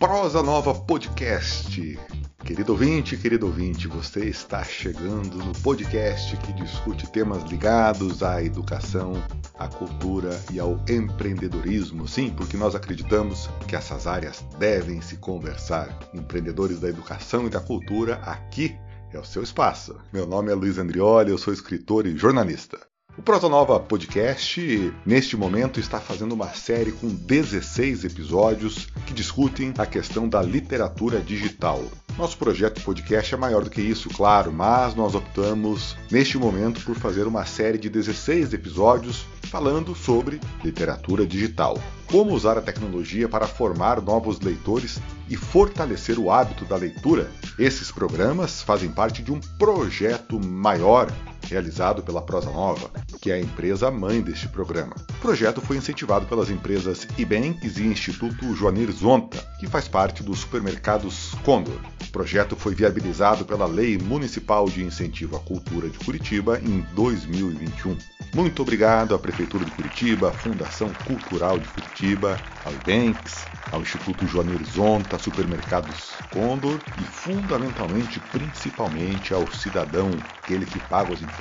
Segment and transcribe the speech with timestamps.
[0.00, 1.98] Prosa Nova Podcast.
[2.42, 9.12] Querido ouvinte, querido ouvinte, você está chegando no podcast que discute temas ligados à educação,
[9.58, 12.08] à cultura e ao empreendedorismo.
[12.08, 15.94] Sim, porque nós acreditamos que essas áreas devem se conversar.
[16.14, 18.74] Empreendedores da educação e da cultura, aqui
[19.12, 20.00] é o seu espaço.
[20.10, 22.89] Meu nome é Luiz Andrioli, eu sou escritor e jornalista.
[23.18, 29.84] O Protonova Podcast, neste momento, está fazendo uma série com 16 episódios que discutem a
[29.84, 31.82] questão da literatura digital.
[32.16, 36.94] Nosso projeto podcast é maior do que isso, claro, mas nós optamos, neste momento, por
[36.94, 41.78] fazer uma série de 16 episódios falando sobre literatura digital.
[42.06, 47.30] Como usar a tecnologia para formar novos leitores e fortalecer o hábito da leitura.
[47.58, 51.10] Esses programas fazem parte de um projeto maior
[51.50, 52.90] realizado pela Prosa Nova,
[53.20, 54.94] que é a empresa mãe deste programa.
[55.10, 60.40] O projeto foi incentivado pelas empresas Ibanks e Instituto Joanir Zonta, que faz parte dos
[60.40, 61.78] supermercados Condor.
[62.02, 67.96] O projeto foi viabilizado pela Lei Municipal de Incentivo à Cultura de Curitiba em 2021.
[68.34, 74.26] Muito obrigado à Prefeitura de Curitiba, à Fundação Cultural de Curitiba, ao Ibanks, ao Instituto
[74.26, 81.39] Joanir Zonta, Supermercados Condor e fundamentalmente, principalmente ao cidadão, aquele que paga os impostos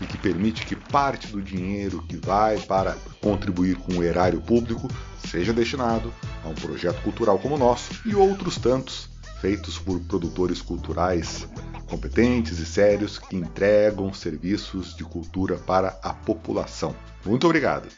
[0.00, 4.88] e que permite que parte do dinheiro que vai para contribuir com o erário público
[5.28, 6.12] seja destinado
[6.44, 9.08] a um projeto cultural como o nosso e outros tantos
[9.40, 11.46] feitos por produtores culturais
[11.88, 16.94] competentes e sérios que entregam serviços de cultura para a população.
[17.24, 17.88] Muito obrigado.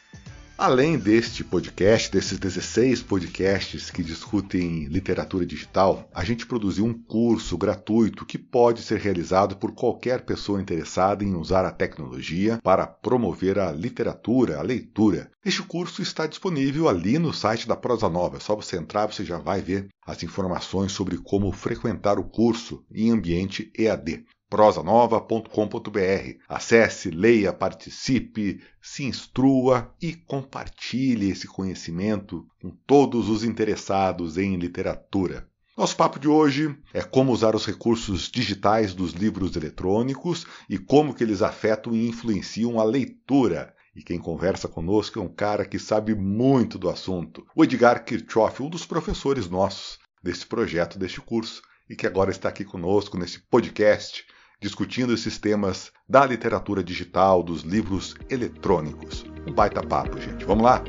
[0.55, 7.57] Além deste podcast, desses 16 podcasts que discutem literatura digital, a gente produziu um curso
[7.57, 13.57] gratuito que pode ser realizado por qualquer pessoa interessada em usar a tecnologia para promover
[13.57, 15.31] a literatura, a leitura.
[15.43, 18.37] Este curso está disponível ali no site da Prosa Nova.
[18.37, 22.85] É só você entrar, você já vai ver as informações sobre como frequentar o curso
[22.93, 26.37] em ambiente EAD prosanova.com.br.
[26.47, 35.47] Acesse, leia, participe, se instrua e compartilhe esse conhecimento com todos os interessados em literatura.
[35.75, 41.15] Nosso papo de hoje é como usar os recursos digitais dos livros eletrônicos e como
[41.15, 43.73] que eles afetam e influenciam a leitura.
[43.95, 48.61] E quem conversa conosco é um cara que sabe muito do assunto, o Edgar Kirchhoff,
[48.61, 53.39] um dos professores nossos desse projeto, deste curso, e que agora está aqui conosco nesse
[53.39, 54.23] podcast
[54.63, 59.25] discutindo esses temas da literatura digital, dos livros eletrônicos.
[59.45, 60.45] Um baita papo, gente.
[60.45, 60.81] Vamos lá?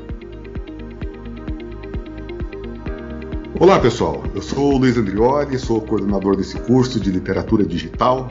[3.59, 4.23] Olá, pessoal.
[4.33, 8.29] Eu sou o Luiz Andrioli, sou coordenador desse curso de literatura digital,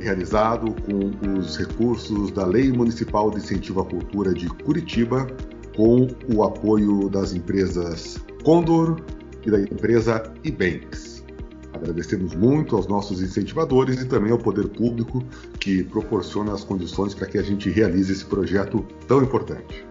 [0.00, 5.28] realizado com os recursos da Lei Municipal de Incentivo à Cultura de Curitiba,
[5.76, 9.00] com o apoio das empresas Condor
[9.46, 11.03] e da empresa Ebanks.
[11.84, 15.22] Agradecemos muito aos nossos incentivadores e também ao poder público
[15.60, 19.84] que proporciona as condições para que a gente realize esse projeto tão importante.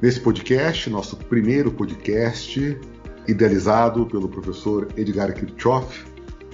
[0.00, 2.78] Nesse podcast, nosso primeiro podcast,
[3.26, 6.04] idealizado pelo professor Edgar Kirchhoff,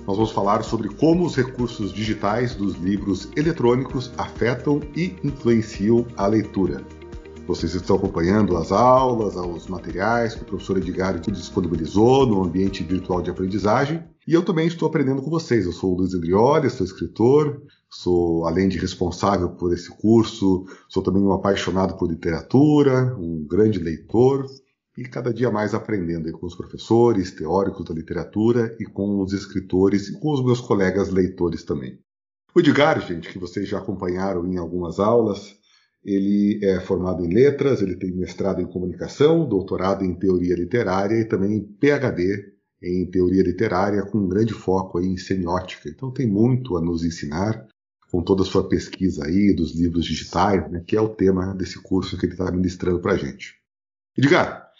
[0.06, 6.26] nós vamos falar sobre como os recursos digitais dos livros eletrônicos afetam e influenciam a
[6.26, 6.82] leitura.
[7.46, 13.22] Vocês estão acompanhando as aulas, os materiais que o professor Edgar disponibilizou no ambiente virtual
[13.22, 14.02] de aprendizagem.
[14.26, 15.64] E eu também estou aprendendo com vocês.
[15.64, 21.04] Eu sou o Luiz Andrioli, sou escritor, sou, além de responsável por esse curso, sou
[21.04, 24.44] também um apaixonado por literatura, um grande leitor
[24.98, 30.08] e cada dia mais aprendendo com os professores, teóricos da literatura e com os escritores
[30.08, 31.96] e com os meus colegas leitores também.
[32.52, 35.55] O Edgar, gente, que vocês já acompanharam em algumas aulas,
[36.06, 41.24] ele é formado em letras, ele tem mestrado em comunicação, doutorado em teoria literária e
[41.24, 45.88] também PhD em teoria literária com um grande foco aí em semiótica.
[45.88, 47.66] Então tem muito a nos ensinar
[48.08, 51.82] com toda a sua pesquisa aí dos livros digitais, né, que é o tema desse
[51.82, 53.56] curso que ele está ministrando para a gente.
[54.16, 54.70] Edgar,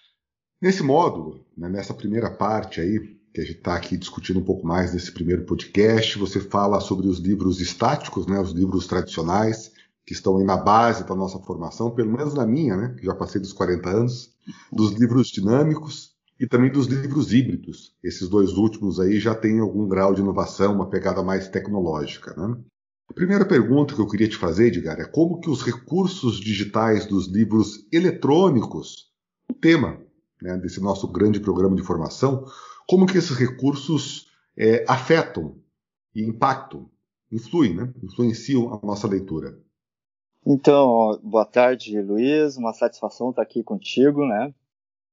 [0.63, 4.65] nesse módulo, né, nessa primeira parte aí, que a gente está aqui discutindo um pouco
[4.65, 9.73] mais nesse primeiro podcast, você fala sobre os livros estáticos, né, os livros tradicionais,
[10.07, 13.15] que estão aí na base da nossa formação, pelo menos na minha, né, que já
[13.15, 14.33] passei dos 40 anos,
[14.73, 17.93] dos livros dinâmicos e também dos livros híbridos.
[18.05, 22.35] Esses dois últimos aí já têm algum grau de inovação, uma pegada mais tecnológica.
[22.37, 22.57] Né?
[23.09, 27.07] A primeira pergunta que eu queria te fazer, Edgar, é como que os recursos digitais
[27.07, 29.11] dos livros eletrônicos,
[29.51, 30.01] o tema
[30.41, 32.45] né, desse nosso grande programa de formação,
[32.87, 35.57] como que esses recursos é, afetam
[36.15, 36.89] e impactam,
[37.33, 39.59] influem, né, influenciam a nossa leitura?
[40.47, 42.57] Então, boa tarde, Luiz.
[42.57, 44.55] Uma satisfação estar aqui contigo, né?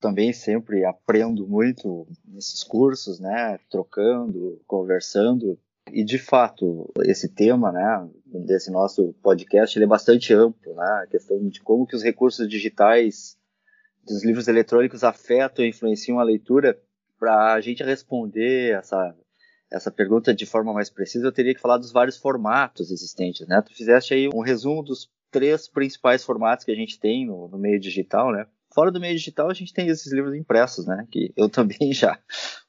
[0.04, 3.58] também sempre aprendo muito nesses cursos, né?
[3.70, 5.58] Trocando, conversando.
[5.94, 8.10] E de fato, esse tema, né,
[8.46, 11.04] desse nosso podcast, ele é bastante amplo, né?
[11.04, 13.38] A questão de como que os recursos digitais
[14.06, 16.78] dos livros eletrônicos afetam e influenciam a leitura.
[17.18, 19.16] Para a gente responder essa
[19.72, 23.60] essa pergunta de forma mais precisa, eu teria que falar dos vários formatos existentes, né?
[23.66, 27.58] Tu fizeste aí um resumo dos três principais formatos que a gente tem no, no
[27.58, 28.46] meio digital, né?
[28.74, 31.08] Fora do meio digital, a gente tem esses livros impressos, né?
[31.12, 32.18] Que eu também já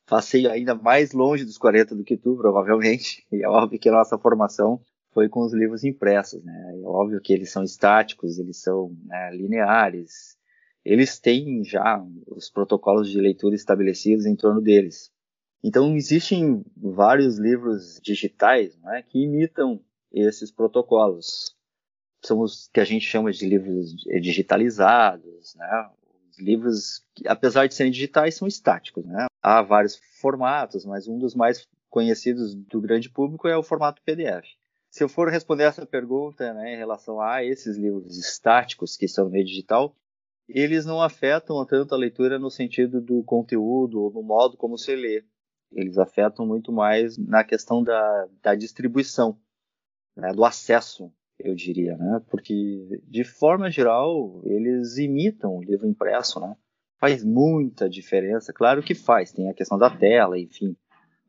[0.07, 3.25] passei ainda mais longe dos 40 do que tu, provavelmente.
[3.31, 4.81] E é óbvio que a nossa formação
[5.13, 6.75] foi com os livros impressos, né?
[6.83, 10.37] É óbvio que eles são estáticos, eles são né, lineares,
[10.85, 15.13] eles têm já os protocolos de leitura estabelecidos em torno deles.
[15.63, 19.81] Então, existem vários livros digitais né, que imitam
[20.13, 21.57] esses protocolos.
[22.25, 25.91] São os que a gente chama de livros digitalizados, né?
[26.31, 29.27] Os livros, que, apesar de serem digitais, são estáticos, né?
[29.43, 34.47] Há vários formatos, mas um dos mais conhecidos do grande público é o formato PDF.
[34.91, 39.27] Se eu for responder essa pergunta né, em relação a esses livros estáticos que são
[39.27, 39.95] no meio digital,
[40.49, 44.95] eles não afetam tanto a leitura no sentido do conteúdo ou no modo como se
[44.95, 45.25] lê
[45.75, 49.39] eles afetam muito mais na questão da, da distribuição,
[50.17, 52.21] né, do acesso, eu diria, né?
[52.31, 56.55] Porque de forma geral eles imitam o livro impresso, né?
[56.99, 59.33] Faz muita diferença, claro que faz.
[59.33, 60.77] Tem a questão da tela, enfim.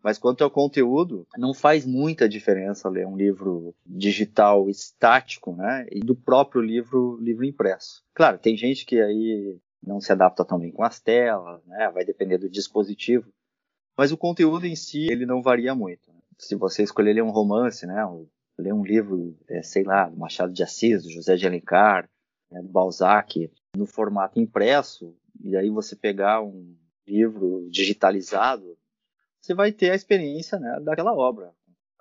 [0.02, 5.88] Mas quanto ao conteúdo, não faz muita diferença ler um livro digital estático, né?
[5.92, 8.04] E do próprio livro livro impresso.
[8.14, 11.90] Claro, tem gente que aí não se adapta tão bem com as telas, né?
[11.92, 13.32] Vai depender do dispositivo.
[13.98, 16.12] Mas o conteúdo em si, ele não varia muito.
[16.38, 18.06] Se você escolher ler um romance, né,
[18.58, 22.10] ler um livro, é, sei lá, do Machado de Assis, do José de Alencar,
[22.52, 26.76] né, do Balzac, no formato impresso, e aí você pegar um
[27.08, 28.78] livro digitalizado,
[29.42, 31.52] você vai ter a experiência né, daquela obra.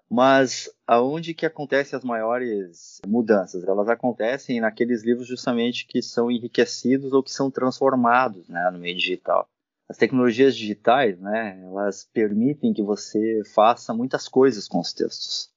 [0.08, 3.64] Mas aonde que acontecem as maiores mudanças?
[3.64, 8.96] Elas acontecem naqueles livros justamente que são enriquecidos ou que são transformados né, no meio
[8.96, 9.48] digital
[9.88, 15.52] as tecnologias digitais, né, elas permitem que você faça muitas coisas com os textos.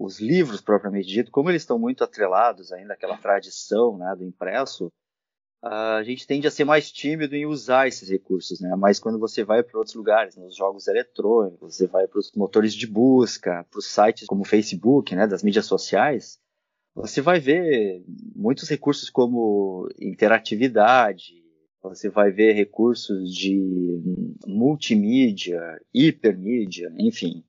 [0.00, 4.92] Os livros, propriamente dito, como eles estão muito atrelados ainda àquela tradição né, do impresso,
[5.60, 8.76] a gente tende a ser mais tímido em usar esses recursos, né?
[8.76, 12.72] Mas quando você vai para outros lugares, nos jogos eletrônicos, você vai para os motores
[12.72, 16.38] de busca, para os sites como o Facebook, né, das mídias sociais,
[16.94, 18.04] você vai ver
[18.36, 21.42] muitos recursos como interatividade,
[21.82, 24.00] você vai ver recursos de
[24.46, 25.60] multimídia,
[25.92, 27.44] hipermídia, enfim.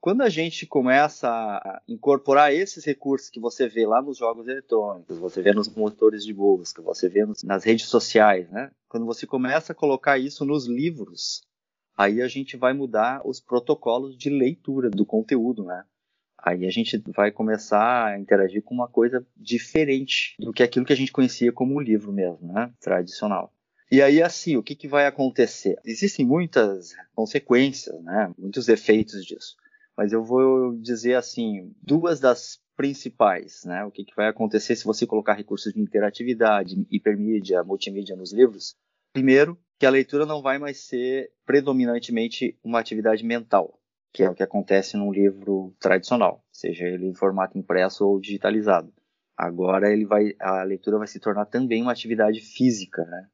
[0.00, 5.18] Quando a gente começa a incorporar esses recursos que você vê lá nos jogos eletrônicos,
[5.18, 8.70] você vê nos motores de busca, você vê nas redes sociais, né?
[8.88, 11.42] Quando você começa a colocar isso nos livros,
[11.96, 15.84] aí a gente vai mudar os protocolos de leitura do conteúdo, né?
[16.38, 20.92] Aí a gente vai começar a interagir com uma coisa diferente do que aquilo que
[20.92, 22.72] a gente conhecia como o livro mesmo, né?
[22.80, 23.52] Tradicional.
[23.90, 25.76] E aí, assim, o que, que vai acontecer?
[25.84, 28.30] Existem muitas consequências, né?
[28.38, 29.56] muitos efeitos disso.
[29.98, 33.84] Mas eu vou dizer, assim, duas das principais, né?
[33.84, 38.76] O que, que vai acontecer se você colocar recursos de interatividade, hipermídia, multimídia nos livros?
[39.12, 43.76] Primeiro, que a leitura não vai mais ser predominantemente uma atividade mental,
[44.12, 48.92] que é o que acontece num livro tradicional, seja ele em formato impresso ou digitalizado.
[49.36, 53.28] Agora ele vai, a leitura vai se tornar também uma atividade física, né?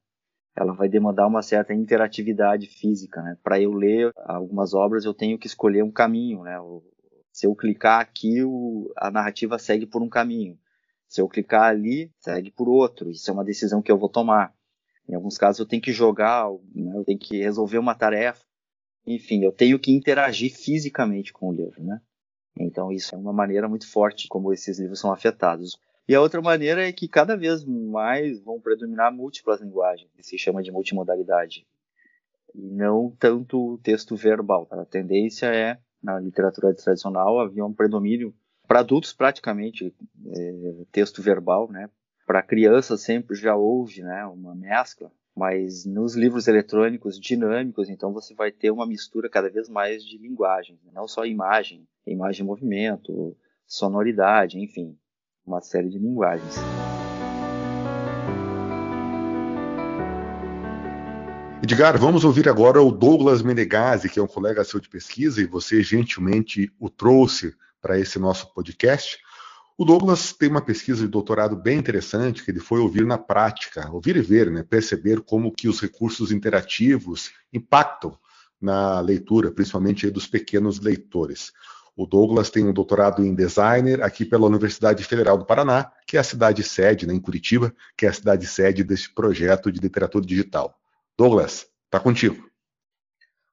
[0.57, 3.37] Ela vai demandar uma certa interatividade física, né?
[3.43, 6.57] Para eu ler algumas obras, eu tenho que escolher um caminho, né?
[7.33, 8.39] Se eu clicar aqui,
[8.97, 10.57] a narrativa segue por um caminho.
[11.09, 13.11] Se eu clicar ali, segue por outro.
[13.11, 14.55] Isso é uma decisão que eu vou tomar.
[15.09, 16.97] Em alguns casos, eu tenho que jogar, né?
[16.97, 18.45] eu tenho que resolver uma tarefa.
[19.07, 22.01] Enfim, eu tenho que interagir fisicamente com o livro, né?
[22.59, 25.77] Então, isso é uma maneira muito forte como esses livros são afetados.
[26.07, 30.37] E a outra maneira é que cada vez mais vão predominar múltiplas linguagens, que se
[30.37, 31.67] chama de multimodalidade.
[32.55, 34.69] E não tanto o texto verbal.
[34.71, 38.35] A tendência é, na literatura tradicional, havia um predomínio,
[38.69, 39.95] para adultos praticamente,
[40.29, 41.89] é, texto verbal, né?
[42.27, 48.35] Para crianças sempre já houve né, uma mescla, mas nos livros eletrônicos dinâmicos, então você
[48.35, 54.59] vai ter uma mistura cada vez mais de linguagens, não só imagem, imagem movimento, sonoridade,
[54.59, 54.97] enfim
[55.47, 56.55] uma série de linguagens.
[61.63, 65.47] Edgar, vamos ouvir agora o Douglas Menegazzi, que é um colega seu de pesquisa e
[65.47, 69.19] você gentilmente o trouxe para esse nosso podcast.
[69.77, 73.91] O Douglas tem uma pesquisa de doutorado bem interessante que ele foi ouvir na prática,
[73.91, 78.17] ouvir e ver, né, perceber como que os recursos interativos impactam
[78.61, 81.53] na leitura, principalmente dos pequenos leitores.
[81.97, 86.21] O Douglas tem um doutorado em designer aqui pela Universidade Federal do Paraná, que é
[86.21, 90.27] a cidade sede, né, em Curitiba, que é a cidade sede desse projeto de literatura
[90.27, 90.75] digital.
[91.17, 92.51] Douglas, está contigo.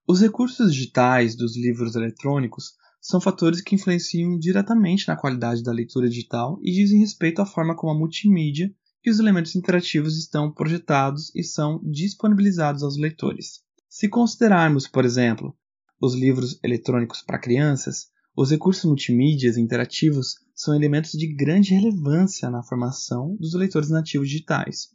[0.07, 6.09] Os recursos digitais dos livros eletrônicos são fatores que influenciam diretamente na qualidade da leitura
[6.09, 8.73] digital e dizem respeito à forma como a multimídia
[9.05, 13.61] e os elementos interativos estão projetados e são disponibilizados aos leitores.
[13.87, 15.55] Se considerarmos, por exemplo,
[16.01, 22.63] os livros eletrônicos para crianças, os recursos multimídias interativos são elementos de grande relevância na
[22.63, 24.89] formação dos leitores nativos digitais.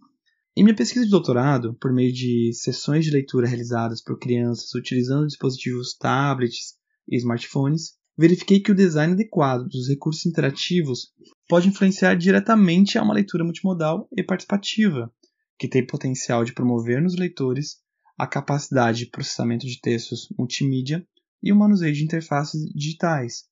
[0.57, 5.27] Em minha pesquisa de doutorado, por meio de sessões de leitura realizadas por crianças utilizando
[5.27, 6.77] dispositivos tablets
[7.07, 11.13] e smartphones, verifiquei que o design adequado dos recursos interativos
[11.47, 15.13] pode influenciar diretamente a uma leitura multimodal e participativa,
[15.59, 17.77] que tem potencial de promover nos leitores
[18.19, 21.07] a capacidade de processamento de textos multimídia
[21.43, 23.45] e o manuseio de interfaces digitais,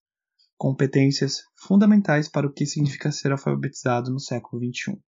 [0.56, 4.98] competências fundamentais para o que significa ser alfabetizado no século XXI.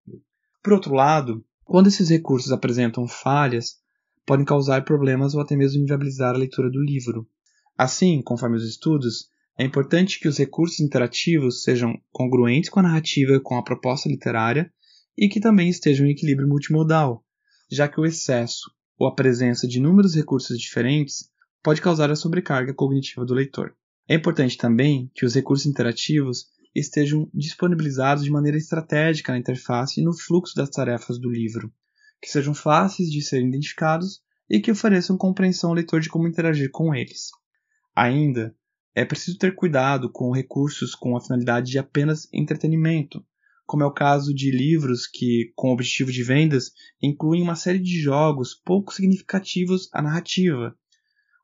[0.62, 3.76] Por outro lado, quando esses recursos apresentam falhas,
[4.24, 7.28] podem causar problemas ou até mesmo inviabilizar a leitura do livro.
[7.78, 9.28] Assim, conforme os estudos,
[9.58, 14.08] é importante que os recursos interativos sejam congruentes com a narrativa e com a proposta
[14.08, 14.70] literária
[15.16, 17.24] e que também estejam em equilíbrio multimodal,
[17.70, 21.30] já que o excesso ou a presença de inúmeros recursos diferentes
[21.66, 23.74] pode causar a sobrecarga cognitiva do leitor.
[24.08, 30.04] É importante também que os recursos interativos estejam disponibilizados de maneira estratégica na interface e
[30.04, 31.74] no fluxo das tarefas do livro,
[32.22, 36.70] que sejam fáceis de serem identificados e que ofereçam compreensão ao leitor de como interagir
[36.70, 37.30] com eles.
[37.96, 38.54] Ainda,
[38.94, 43.26] é preciso ter cuidado com recursos com a finalidade de apenas entretenimento,
[43.66, 46.70] como é o caso de livros que, com objetivo de vendas,
[47.02, 50.72] incluem uma série de jogos pouco significativos à narrativa,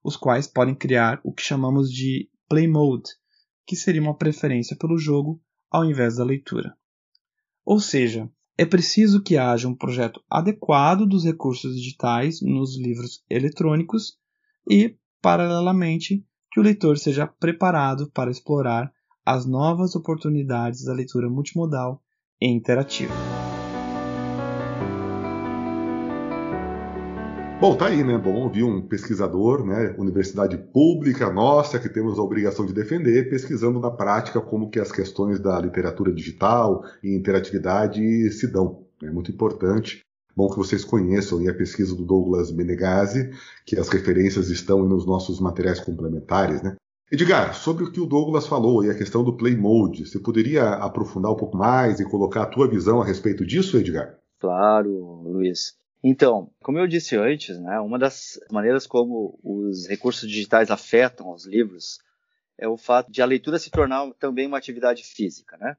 [0.02, 3.10] os quais podem criar o que chamamos de play mode,
[3.66, 5.40] que seria uma preferência pelo jogo
[5.70, 6.76] ao invés da leitura.
[7.64, 14.18] Ou seja, é preciso que haja um projeto adequado dos recursos digitais nos livros eletrônicos
[14.68, 18.92] e, paralelamente, que o leitor seja preparado para explorar
[19.24, 22.02] as novas oportunidades da leitura multimodal
[22.40, 23.14] e interativa.
[27.62, 28.18] Bom, tá aí, né?
[28.18, 29.94] Bom ouvir um pesquisador, né?
[29.96, 34.90] Universidade pública nossa, que temos a obrigação de defender, pesquisando na prática como que as
[34.90, 38.82] questões da literatura digital e interatividade se dão.
[39.00, 40.00] É muito importante
[40.34, 43.30] Bom que vocês conheçam a pesquisa do Douglas Menegazzi,
[43.64, 46.74] que as referências estão nos nossos materiais complementares, né?
[47.12, 50.68] Edgar, sobre o que o Douglas falou e a questão do play mode, você poderia
[50.70, 54.18] aprofundar um pouco mais e colocar a tua visão a respeito disso, Edgar?
[54.40, 55.80] Claro, Luiz.
[56.02, 61.46] Então, como eu disse antes, né, uma das maneiras como os recursos digitais afetam os
[61.46, 61.98] livros
[62.58, 65.76] é o fato de a leitura se tornar também uma atividade física, né?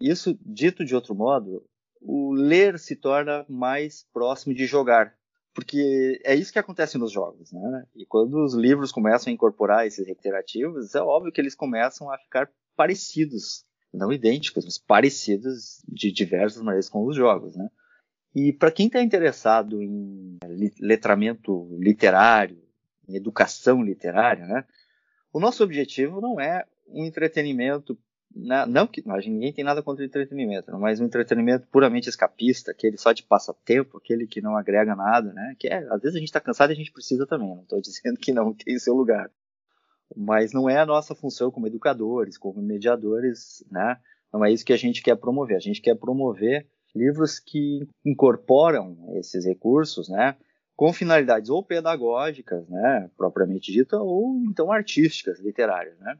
[0.00, 1.64] Isso, dito de outro modo,
[2.00, 5.14] o ler se torna mais próximo de jogar.
[5.54, 7.84] Porque é isso que acontece nos jogos, né?
[7.94, 12.18] E quando os livros começam a incorporar esses reiterativos, é óbvio que eles começam a
[12.18, 17.68] ficar parecidos, não idênticos, mas parecidos de diversas maneiras com os jogos, né?
[18.34, 20.38] E para quem está interessado em
[20.80, 22.62] letramento literário,
[23.08, 24.64] em educação literária, né?
[25.32, 27.98] O nosso objetivo não é um entretenimento
[28.34, 33.12] na, não que ninguém tem nada contra entretenimento, mas um entretenimento puramente escapista, aquele só
[33.12, 35.54] de passatempo, aquele que não agrega nada, né?
[35.58, 37.48] Que é, às vezes a gente está cansado e a gente precisa também.
[37.48, 39.30] Não estou dizendo que não tem seu lugar,
[40.16, 43.98] mas não é a nossa função como educadores, como mediadores, né?
[44.32, 45.56] Não é isso que a gente quer promover.
[45.56, 50.36] A gente quer promover livros que incorporam esses recursos, né?
[50.76, 56.18] Com finalidades ou pedagógicas, né, propriamente dita, ou então artísticas, literárias, né?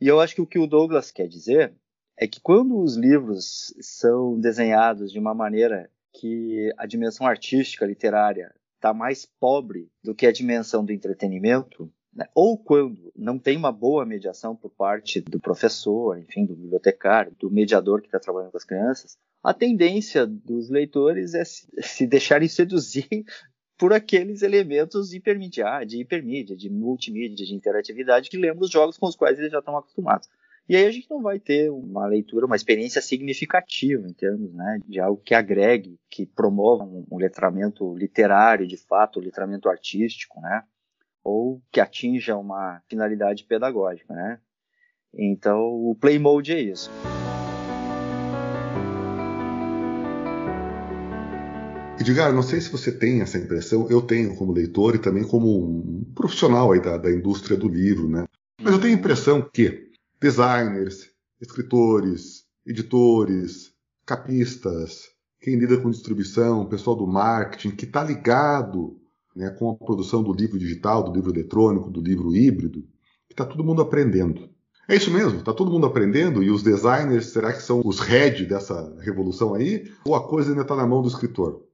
[0.00, 1.74] E eu acho que o que o Douglas quer dizer
[2.16, 8.54] é que quando os livros são desenhados de uma maneira que a dimensão artística, literária,
[8.74, 12.26] está mais pobre do que a dimensão do entretenimento, né?
[12.34, 17.50] ou quando não tem uma boa mediação por parte do professor, enfim, do bibliotecário, do
[17.50, 23.08] mediador que está trabalhando com as crianças, a tendência dos leitores é se deixarem seduzir
[23.78, 28.98] por aqueles elementos de hipermídia, de hipermídia, de multimídia, de interatividade que lemos os jogos
[28.98, 30.28] com os quais eles já estão acostumados.
[30.68, 34.78] E aí a gente não vai ter uma leitura, uma experiência significativa em termos né,
[34.86, 40.40] de algo que agregue, que promova um, um letramento literário, de fato, um letramento artístico,
[40.40, 40.62] né?
[41.24, 44.40] Ou que atinja uma finalidade pedagógica, né?
[45.12, 46.88] Então, o Play Mode é isso.
[52.10, 55.46] Edgar, não sei se você tem essa impressão, eu tenho como leitor e também como
[55.46, 58.24] um profissional aí da, da indústria do livro, né?
[58.60, 59.90] Mas eu tenho a impressão que
[60.20, 61.08] designers,
[61.40, 63.72] escritores, editores,
[64.04, 65.08] capistas,
[65.40, 68.98] quem lida com distribuição, pessoal do marketing, que está ligado
[69.34, 72.84] né, com a produção do livro digital, do livro eletrônico, do livro híbrido,
[73.30, 74.50] está todo mundo aprendendo.
[74.88, 78.44] É isso mesmo, está todo mundo aprendendo e os designers, será que são os head
[78.46, 79.88] dessa revolução aí?
[80.04, 81.69] Ou a coisa ainda está na mão do escritor?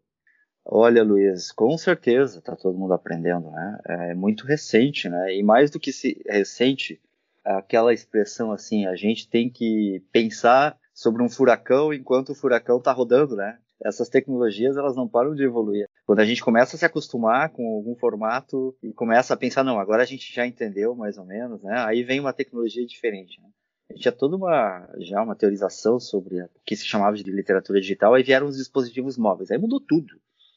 [0.68, 3.78] Olha, Luiz, com certeza está todo mundo aprendendo, né?
[3.86, 5.32] É muito recente, né?
[5.36, 7.00] E mais do que se, recente,
[7.44, 12.90] aquela expressão assim, a gente tem que pensar sobre um furacão enquanto o furacão está
[12.90, 13.58] rodando, né?
[13.84, 15.86] Essas tecnologias elas não param de evoluir.
[16.04, 19.78] Quando a gente começa a se acostumar com algum formato e começa a pensar, não,
[19.78, 21.78] agora a gente já entendeu mais ou menos, né?
[21.86, 23.40] Aí vem uma tecnologia diferente.
[23.40, 23.48] Né?
[23.88, 27.80] A gente tinha toda uma já uma teorização sobre o que se chamava de literatura
[27.80, 30.16] digital, aí vieram os dispositivos móveis, aí mudou tudo.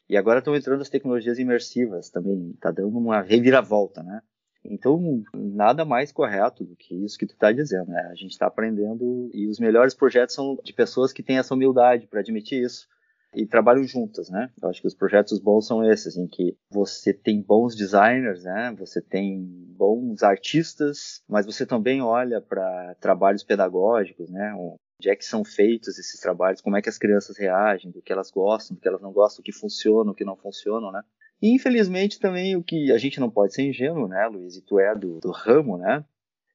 [0.09, 4.21] E agora estão entrando as tecnologias imersivas também, está dando uma reviravolta, né?
[4.65, 8.09] Então, nada mais correto do que isso que tu está dizendo, né?
[8.11, 12.07] A gente está aprendendo e os melhores projetos são de pessoas que têm essa humildade
[12.07, 12.87] para admitir isso
[13.35, 14.49] e trabalham juntas, né?
[14.61, 18.75] Eu acho que os projetos bons são esses, em que você tem bons designers, né?
[18.79, 19.45] Você tem
[19.77, 24.53] bons artistas, mas você também olha para trabalhos pedagógicos, né?
[24.99, 28.11] Onde é que são feitos esses trabalhos, como é que as crianças reagem, do que
[28.11, 31.01] elas gostam, do que elas não gostam, o que funciona, o que não funciona, né?
[31.41, 34.57] E infelizmente também o que a gente não pode ser ingênuo, né, Luiz?
[34.57, 36.03] E tu é do, do ramo, né?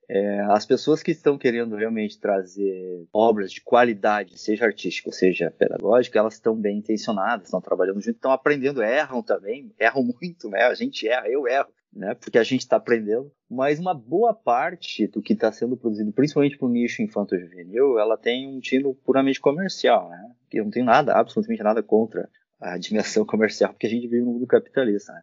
[0.06, 6.18] É, as pessoas que estão querendo realmente trazer obras de qualidade, seja artística, seja pedagógica,
[6.18, 10.64] elas estão bem intencionadas, estão trabalhando junto, estão aprendendo, erram também, erram muito, né?
[10.64, 12.14] A gente erra, eu erro, né?
[12.14, 13.30] Porque a gente está aprendendo.
[13.48, 18.16] Mas uma boa parte do que está sendo produzido, principalmente para o nicho infanto-juvenil, ela
[18.16, 20.30] tem um tino puramente comercial, né?
[20.52, 22.28] Eu não tenho nada, absolutamente nada contra
[22.60, 25.22] a dimensão comercial, porque a gente vive no mundo capitalista, né?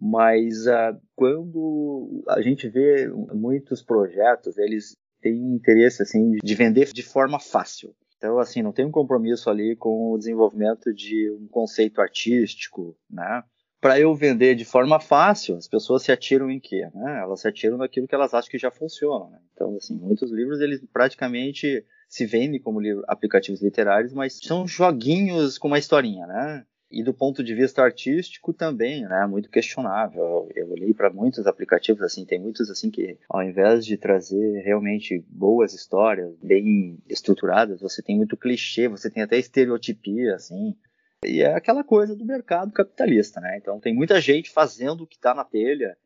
[0.00, 7.02] Mas uh, quando a gente vê muitos projetos, eles têm interesse assim de vender de
[7.04, 7.94] forma fácil.
[8.16, 13.42] Então, assim, não tem um compromisso ali com o desenvolvimento de um conceito artístico, né?
[13.82, 16.88] Para eu vender de forma fácil, as pessoas se atiram em quê?
[16.94, 17.18] Né?
[17.18, 19.28] Elas se atiram naquilo que elas acham que já funciona.
[19.28, 19.38] Né?
[19.52, 25.58] Então, assim, muitos livros eles praticamente se vendem como livro, aplicativos literários, mas são joguinhos
[25.58, 26.64] com uma historinha, né?
[26.88, 30.48] E do ponto de vista artístico também, né, muito questionável.
[30.54, 35.24] Eu olhei para muitos aplicativos assim, tem muitos assim que ao invés de trazer realmente
[35.26, 40.76] boas histórias, bem estruturadas, você tem muito clichê, você tem até estereotipia assim.
[41.24, 43.58] E é aquela coisa do mercado capitalista, né?
[43.58, 45.96] Então tem muita gente fazendo o que está na telha.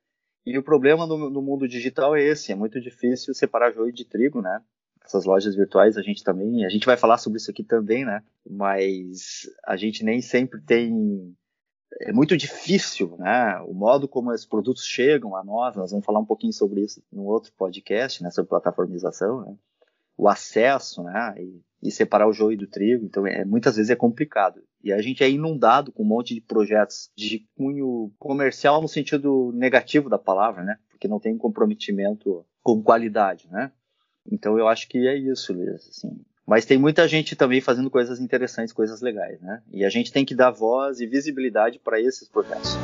[0.44, 4.05] E o problema no, no mundo digital é esse, é muito difícil separar joio de
[4.05, 4.62] trigo, né?
[5.07, 8.22] essas lojas virtuais a gente também, a gente vai falar sobre isso aqui também, né?
[8.48, 11.35] Mas a gente nem sempre tem
[12.00, 13.59] é muito difícil, né?
[13.61, 17.02] O modo como esses produtos chegam a nós, nós vamos falar um pouquinho sobre isso
[17.11, 18.31] no outro podcast, né?
[18.31, 19.57] Sobre plataformização, né?
[20.16, 21.35] O acesso, né?
[21.38, 24.61] E, e separar o joio do trigo, então é, muitas vezes é complicado.
[24.83, 29.53] E a gente é inundado com um monte de projetos de cunho comercial no sentido
[29.55, 30.79] negativo da palavra, né?
[30.90, 33.70] Porque não tem um comprometimento com qualidade, né?
[34.31, 35.88] Então eu acho que é isso, Luiz.
[35.88, 36.20] Assim.
[36.46, 39.62] Mas tem muita gente também fazendo coisas interessantes, coisas legais, né?
[39.72, 42.77] E a gente tem que dar voz e visibilidade para esses projetos.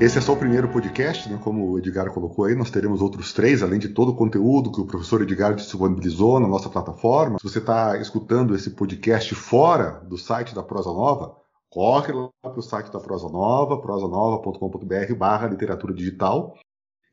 [0.00, 1.38] Esse é só o primeiro podcast, né?
[1.44, 4.80] como o Edgar colocou aí, nós teremos outros três, além de todo o conteúdo que
[4.80, 7.36] o professor Edgar disponibilizou na nossa plataforma.
[7.38, 11.36] Se você está escutando esse podcast fora do site da Prosa Nova,
[11.68, 16.56] corre lá para o site da Prosa Nova, prosanova.com.br barra literatura digital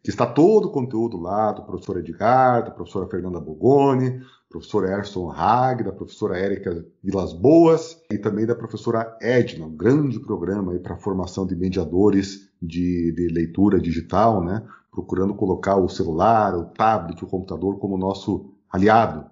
[0.01, 5.29] que está todo o conteúdo lá do professor Edgar, da professora Fernanda Bogoni, professor Erson
[5.29, 10.93] Hag, da professora Érica Vilas Boas e também da professora Edna, um grande programa para
[10.93, 14.65] a formação de mediadores de, de, leitura digital, né?
[14.91, 19.29] procurando colocar o celular, o tablet, o computador como nosso aliado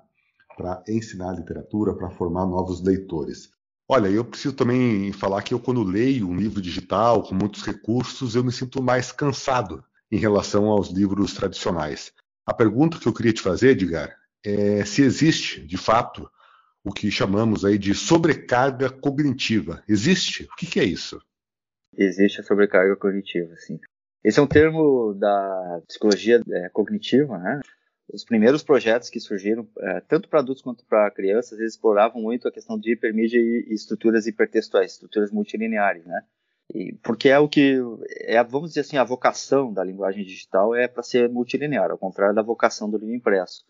[0.55, 3.49] para ensinar literatura, para formar novos leitores.
[3.87, 8.35] Olha, eu preciso também falar que eu, quando leio um livro digital com muitos recursos,
[8.35, 12.11] eu me sinto mais cansado em relação aos livros tradicionais.
[12.45, 16.29] A pergunta que eu queria te fazer, Edgar, é se existe, de fato,
[16.83, 19.83] o que chamamos aí de sobrecarga cognitiva.
[19.87, 20.43] Existe?
[20.43, 21.19] O que, que é isso?
[21.97, 23.79] Existe a sobrecarga cognitiva, sim.
[24.23, 27.59] Esse é um termo da psicologia é, cognitiva, né?
[28.11, 32.47] Os primeiros projetos que surgiram, é, tanto para adultos quanto para crianças, eles exploravam muito
[32.47, 36.21] a questão de hipermídia e estruturas hipertextuais, estruturas multilineares, né?
[36.73, 37.79] E, porque é o que
[38.21, 42.35] é, vamos dizer assim, a vocação da linguagem digital é para ser multilinear, ao contrário
[42.35, 43.63] da vocação do livro impresso.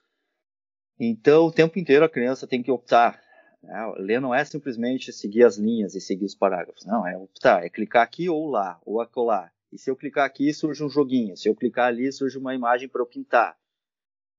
[0.99, 3.21] Então, o tempo inteiro a criança tem que optar
[3.65, 3.93] Né?
[3.97, 6.85] Ler não é simplesmente seguir as linhas e seguir os parágrafos.
[6.85, 9.51] Não, é optar, é clicar aqui ou lá, ou acolá.
[9.71, 11.35] E se eu clicar aqui, surge um joguinho.
[11.35, 13.57] Se eu clicar ali, surge uma imagem para eu pintar.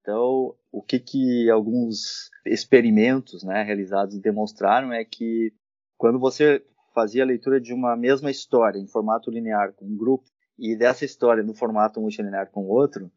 [0.01, 5.53] Então, o que, que alguns experimentos né, realizados demonstraram é que
[5.99, 10.25] quando você fazia a leitura de uma mesma história em formato linear com um grupo
[10.57, 13.11] e dessa história no formato multilinear com outro,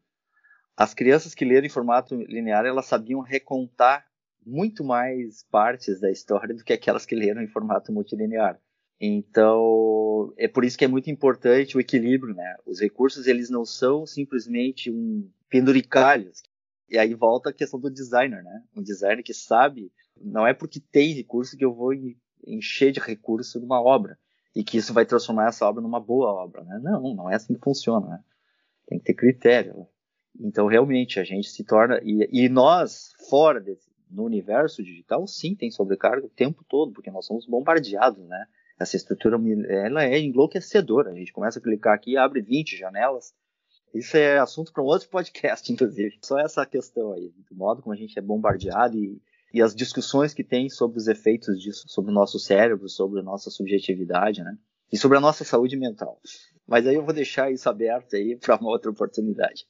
[0.76, 4.09] as crianças que leram em formato linear elas sabiam recontar
[4.44, 8.60] muito mais partes da história do que aquelas que leram em formato multilinear.
[9.00, 12.56] Então, é por isso que é muito importante o equilíbrio, né?
[12.66, 16.42] Os recursos, eles não são simplesmente um penduricalhos.
[16.88, 18.62] E aí volta a questão do designer, né?
[18.76, 21.92] Um designer que sabe, não é porque tem recurso que eu vou
[22.46, 24.18] encher de recurso numa obra
[24.54, 26.78] e que isso vai transformar essa obra numa boa obra, né?
[26.82, 28.20] Não, não é assim que funciona, né?
[28.86, 29.86] Tem que ter critério.
[30.38, 32.00] Então, realmente, a gente se torna...
[32.02, 37.10] E, e nós, fora desse, no universo digital, sim, tem sobrecarga o tempo todo, porque
[37.10, 38.46] nós somos bombardeados, né?
[38.78, 41.10] Essa estrutura ela é enlouquecedora.
[41.10, 43.34] A gente começa a clicar aqui, abre 20 janelas.
[43.92, 46.18] Isso é assunto para um outro podcast, inclusive.
[46.24, 49.20] Só essa questão aí, do modo como a gente é bombardeado e,
[49.52, 53.22] e as discussões que tem sobre os efeitos disso, sobre o nosso cérebro, sobre a
[53.22, 54.56] nossa subjetividade, né?
[54.92, 56.18] E sobre a nossa saúde mental.
[56.66, 59.66] Mas aí eu vou deixar isso aberto aí para uma outra oportunidade.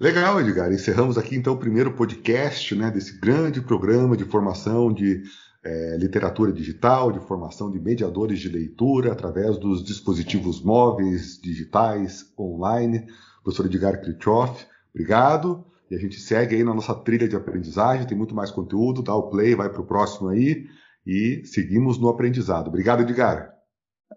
[0.00, 0.72] Legal, Edgar.
[0.72, 5.22] Encerramos aqui então o primeiro podcast né, desse grande programa de formação de
[5.64, 13.06] é, literatura digital, de formação de mediadores de leitura através dos dispositivos móveis, digitais, online.
[13.44, 15.64] Professor Edgar Kritoff, obrigado.
[15.90, 19.14] E a gente segue aí na nossa trilha de aprendizagem, tem muito mais conteúdo, dá
[19.14, 20.66] o play, vai para o próximo aí
[21.06, 22.68] e seguimos no aprendizado.
[22.68, 23.52] Obrigado, Edgar.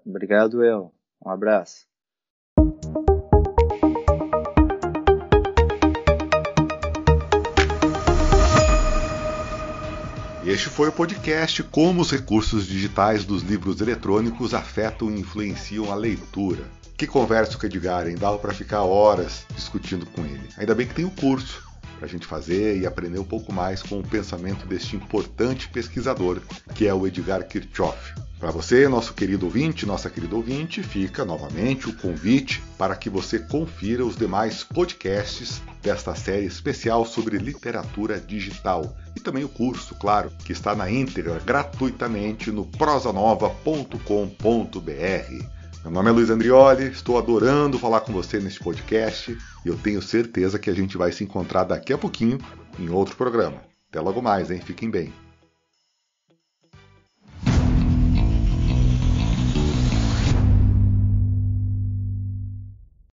[0.05, 0.91] Obrigado, eu.
[1.23, 1.85] Um abraço.
[10.55, 15.95] Este foi o podcast Como os recursos digitais dos livros eletrônicos afetam e influenciam a
[15.95, 16.63] leitura.
[16.95, 18.15] Que conversa com o Edgar, hein?
[18.15, 20.47] Dava para ficar horas discutindo com ele.
[20.57, 21.61] Ainda bem que tem o curso
[22.05, 26.39] para a gente fazer e aprender um pouco mais com o pensamento deste importante pesquisador,
[26.75, 28.13] que é o Edgar Kirchhoff.
[28.39, 33.39] Para você, nosso querido ouvinte, nossa querida ouvinte, fica novamente o convite para que você
[33.39, 40.31] confira os demais podcasts desta série especial sobre literatura digital e também o curso, claro,
[40.45, 45.55] que está na íntegra gratuitamente no prosanova.com.br.
[45.85, 50.01] Meu nome é Luiz Andrioli, estou adorando falar com você neste podcast e eu tenho
[50.01, 52.39] certeza que a gente vai se encontrar daqui a pouquinho
[52.79, 53.61] em outro programa.
[53.91, 54.59] Até logo mais, hein?
[54.59, 55.13] Fiquem bem.